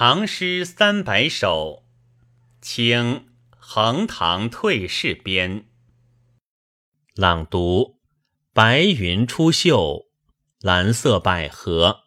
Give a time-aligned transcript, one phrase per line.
[0.00, 1.82] 唐诗三百首，
[2.62, 5.66] 清横塘退士编。
[7.16, 7.98] 朗读：
[8.52, 10.06] 白云出岫，
[10.60, 12.04] 蓝色百合。